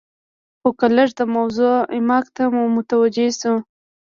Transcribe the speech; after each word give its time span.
خو 0.59 0.69
که 0.79 0.87
لږ 0.95 1.09
د 1.19 1.21
موضوع 1.35 1.75
عمق 1.95 2.25
ته 2.35 2.43
متوجې 2.75 3.27
شو. 3.39 3.53